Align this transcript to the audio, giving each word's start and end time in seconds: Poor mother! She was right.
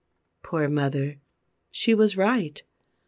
Poor 0.41 0.67
mother! 0.67 1.19
She 1.69 1.93
was 1.93 2.17
right. 2.17 2.63